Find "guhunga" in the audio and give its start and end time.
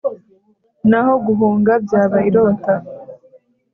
1.25-1.73